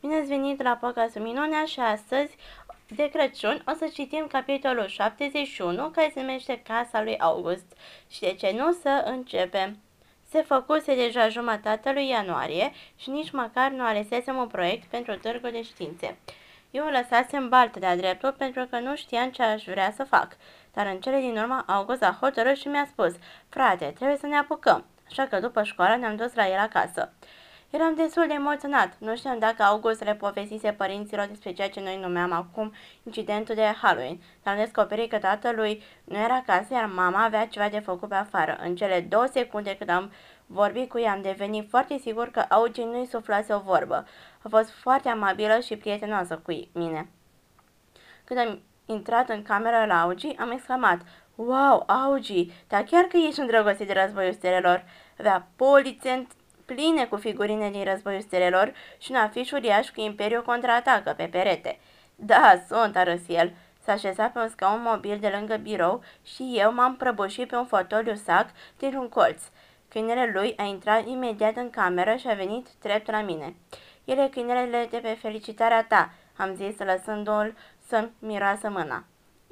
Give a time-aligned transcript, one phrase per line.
[0.00, 2.36] Bine ați venit la podcastul Minunea și astăzi
[2.86, 7.76] de Crăciun o să citim capitolul 71 care se numește Casa lui August
[8.08, 9.78] și de ce nu să începem.
[10.28, 15.50] Se făcuse deja jumătatea lui ianuarie și nici măcar nu alesesem un proiect pentru târgul
[15.50, 16.18] de științe.
[16.70, 20.36] Eu o lăsasem baltă de-a dreptul pentru că nu știam ce aș vrea să fac,
[20.72, 23.14] dar în cele din urmă August a hotărât și mi-a spus,
[23.48, 27.12] frate, trebuie să ne apucăm, așa că după școală ne-am dus la el acasă.
[27.70, 28.96] Eram destul de emoționat.
[28.98, 33.62] Nu știam dacă August le povestise părinților despre ceea ce noi numeam acum incidentul de
[33.62, 38.08] Halloween, dar am descoperit că tatălui nu era acasă, iar mama avea ceva de făcut
[38.08, 38.58] pe afară.
[38.62, 40.12] În cele două secunde când am
[40.46, 44.06] vorbit cu ea, am devenit foarte sigur că Augie nu-i suflase o vorbă.
[44.42, 47.10] A fost foarte amabilă și prietenoasă cu mine.
[48.24, 51.00] Când am intrat în camera la Augie, am exclamat,
[51.34, 54.84] Wow, Augie, dar chiar că ești îndrăgostit de războiul stelelor.
[55.18, 56.26] Avea polițe
[56.74, 61.78] pline cu figurine din războiul stelelor și un afiș uriaș cu Imperiul contraatacă pe perete.
[62.14, 63.52] Da, sunt, a râs el.
[63.84, 67.66] S-a așezat pe un scaun mobil de lângă birou și eu m-am prăbușit pe un
[67.66, 68.46] fotoliu sac
[68.78, 69.42] dintr-un colț.
[69.88, 73.54] Câinele lui a intrat imediat în cameră și a venit drept la mine.
[74.04, 77.54] El e câinele de pe felicitarea ta, am zis lăsându-l
[77.86, 79.04] să-mi miroasă mâna.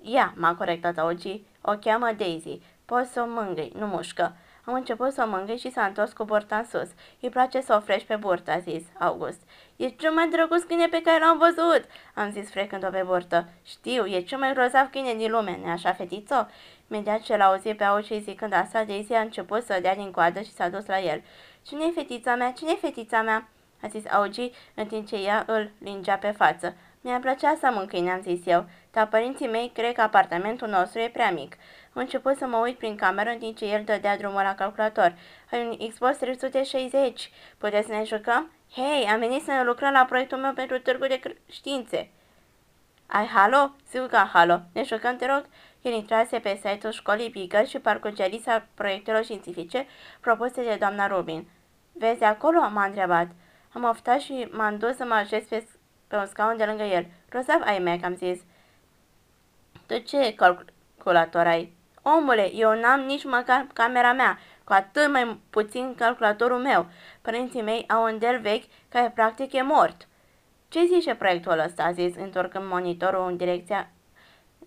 [0.02, 2.60] Ia, m-a corectat Ogi, o cheamă Daisy.
[2.84, 4.36] Poți să o mângâi, nu mușcă.
[4.66, 6.88] Am început să o mângâi și s-a întors cu burta în sus.
[7.20, 9.40] Îi place să o frești pe burtă, a zis August.
[9.76, 13.48] E cel mai drăguț câine pe care l-am văzut, am zis frecând-o pe burtă.
[13.64, 16.46] Știu, e cel mai grozav câine din lume, ne așa, fetițo?
[16.90, 20.40] Imediat ce l-a auzit pe Auci zicând asta, Daisy a început să dea din coadă
[20.40, 21.22] și s-a dus la el.
[21.62, 22.52] Cine-i fetița mea?
[22.52, 23.48] Cine-i fetița mea?
[23.82, 26.74] a zis Augi în timp ce ea îl lingea pe față.
[27.06, 30.98] Mi-ar plăcea să mă câine, am zis eu, dar părinții mei cred că apartamentul nostru
[30.98, 31.56] e prea mic.
[31.92, 35.14] Am început să mă uit prin cameră în timp ce el dădea drumul la calculator.
[35.50, 37.30] Ai un Xbox 360.
[37.58, 38.50] Puteți să ne jucăm?
[38.72, 42.10] Hei, am venit să ne lucrăm la proiectul meu pentru târgul de științe.
[43.06, 43.74] Ai Halo?
[43.88, 44.60] Sigur că Halo.
[44.72, 45.44] Ne jucăm, te rog?
[45.82, 49.86] El intrase pe site-ul școlii Beagle și parcurgea lista proiectelor științifice
[50.20, 51.48] propuse de doamna Rubin.
[51.92, 52.68] Vezi acolo?
[52.68, 53.26] M-a întrebat.
[53.72, 55.64] Am oftat și m-am dus să mă așez pe,
[56.08, 57.06] pe un scaun de lângă el.
[57.28, 58.40] Grozav iMac, am zis.
[59.86, 61.76] Tu ce calculator ai?
[62.02, 66.86] Omule, eu n-am nici măcar camera mea, cu atât mai puțin calculatorul meu.
[67.22, 70.08] Părinții mei au un Dell vechi care practic e mort.
[70.68, 73.90] Ce zice proiectul ăsta?" a zis, întorcând monitorul în direcția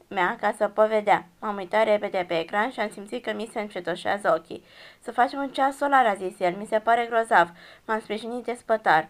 [0.07, 1.25] mea ca să pot vedea.
[1.39, 4.63] M-am uitat repede pe ecran și am simțit că mi se încetoșează ochii.
[4.99, 6.55] Să facem un ceas solar, a zis el.
[6.55, 7.49] Mi se pare grozav.
[7.85, 9.09] M-am sprijinit de spătar.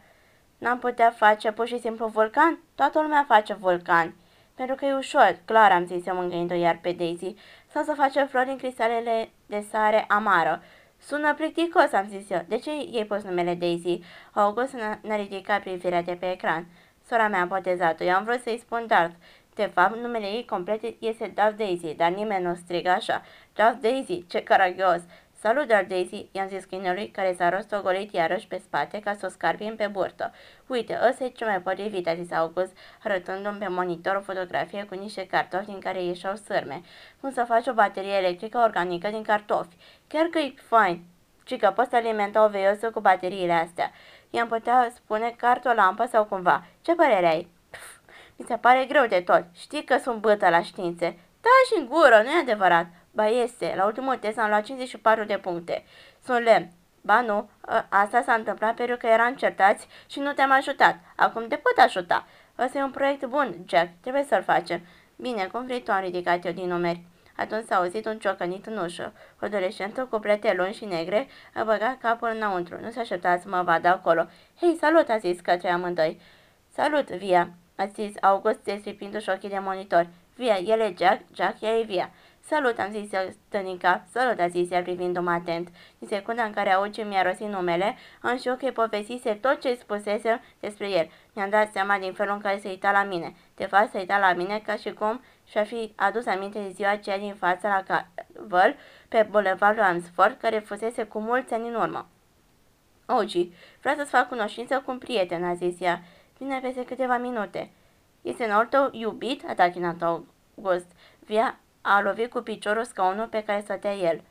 [0.60, 2.60] N-am putea face pur și simplu vulcan?
[2.76, 4.16] Toată lumea face vulcan.
[4.56, 7.36] Pentru că e ușor, clar, am zis eu mângâind-o iar pe Daisy,
[7.72, 10.64] sau să facem flori în cristalele de sare amară.
[11.02, 12.46] Sună plicticos, am zis eu.
[12.48, 14.00] De ce ei pus numele Daisy?
[14.34, 16.66] August n-a ridicat privirea de pe ecran.
[17.08, 18.04] Sora mea a botezat-o.
[18.04, 19.16] Eu am vrut să-i spun Darth.
[19.56, 23.22] De fapt, numele ei complet este Darth Daisy, dar nimeni nu strigă așa.
[23.54, 25.02] Darth Daisy, ce caragios!
[25.42, 29.30] Salut, Darth Daisy, i-am zis câinelui, care s-a rostogolit iarăși pe spate ca să o
[29.30, 30.34] scarbim pe burtă.
[30.68, 34.96] Uite, ăsta e cel mai potrivit, a zis August, arătându-mi pe monitor o fotografie cu
[34.96, 36.82] niște cartofi din care ieșeau sârme.
[37.22, 39.76] Cum să faci o baterie electrică organică din cartofi?
[40.08, 41.04] Chiar că e fain,
[41.44, 43.92] ci că poți alimenta o veiosă cu bateriile astea.
[44.30, 46.64] I-am putea spune cartolampă sau cumva.
[46.82, 47.48] Ce părere ai?
[47.70, 47.98] Pf,
[48.36, 49.44] mi se pare greu de tot.
[49.56, 51.20] Știi că sunt bătă la științe.
[51.42, 52.86] Da și în gură, nu e adevărat.
[53.12, 55.84] Ba este, la ultimul test am luat 54 de puncte.
[56.26, 56.70] Sunt lemn.
[57.02, 60.96] Ba nu, ă, asta s-a întâmplat pentru că eram certați și nu te-am ajutat.
[61.16, 62.26] Acum te pot ajuta.
[62.58, 64.82] Ăsta e un proiect bun, Jack, trebuie să-l facem.
[65.16, 67.02] Bine, cum vrei tu, am ridicat eu din numeri.
[67.36, 69.14] Atunci s-a auzit un ciocănit în ușă.
[69.42, 72.78] O adolescentă cu plete lungi și negre a băgat capul înăuntru.
[72.82, 74.26] Nu se aștepta să mă vadă acolo.
[74.60, 76.22] Hei, salut, a zis către amândoi.
[76.74, 80.08] Salut, Via, a zis August, destripindu-și ochii de monitor.
[80.36, 82.10] Via, el e Jack, Jack, ea e Via.
[82.50, 84.06] Salut, am zis eu, stănica.
[84.12, 85.70] Salut, a zis el privindu-mă atent.
[86.00, 89.76] În secunda în care auge mi-a rostit numele, am știut că îi povestise tot ce
[89.76, 91.10] spusese despre el.
[91.34, 93.36] Mi-am dat seama din felul în care se uita la mine.
[93.56, 96.90] De fapt, se uita la mine ca și cum și-ar fi adus aminte de ziua
[96.90, 98.76] aceea din fața la Caval,
[99.08, 102.08] pe bulevardul Amsford, care fusese cu mulți ani în urmă.
[103.06, 103.50] Ogi,
[103.82, 106.02] vreau să-ți fac cunoștință cu un prieten, a zis ea.
[106.38, 107.72] Vine peste câteva minute.
[108.22, 109.44] Este în tău iubit?
[109.48, 110.92] a tachinat August.
[111.20, 114.22] Via a lovit cu piciorul scaunul pe care stătea el.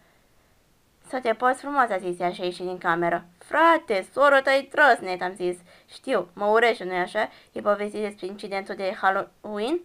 [1.09, 3.25] Să te poți frumos, a zis ea și a ieșit din cameră.
[3.39, 5.57] Frate, soră ta-i trăsnet, am zis.
[5.87, 7.29] Știu, mă urește, nu-i așa?
[7.53, 9.81] E povestit despre incidentul de Halloween?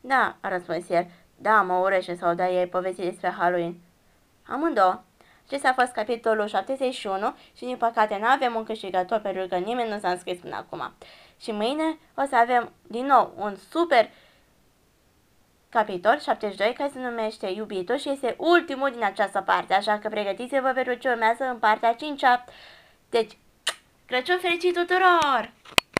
[0.00, 1.06] Da, a răspuns el.
[1.36, 3.74] Da, mă urește sau da, e povestit despre Halloween.
[4.46, 5.02] Amândouă.
[5.46, 9.90] Acesta a fost capitolul 71 și din păcate nu avem un câștigător pentru că nimeni
[9.90, 10.92] nu s-a înscris până acum.
[11.40, 14.10] Și mâine o să avem din nou un super
[15.68, 20.70] capitol 72 care se numește Iubitul și este ultimul din această parte, așa că pregătiți-vă
[20.74, 22.44] pentru ce urmează în partea 5 -a.
[23.10, 23.36] Deci,
[24.06, 25.52] Crăciun fericit tuturor!